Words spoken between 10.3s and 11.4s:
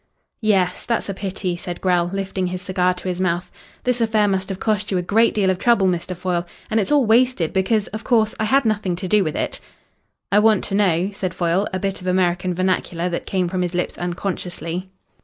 "I want to know," said